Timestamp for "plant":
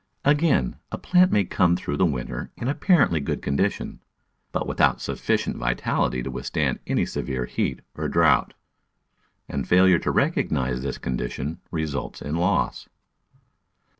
0.97-1.31